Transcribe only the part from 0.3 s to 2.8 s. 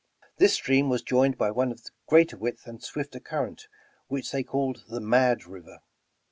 This stream was joined by one of greater width